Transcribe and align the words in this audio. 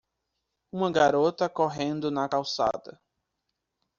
Uma 0.71 0.91
garota 0.91 1.47
correndo 1.47 2.09
na 2.09 2.27
calçada. 2.27 2.99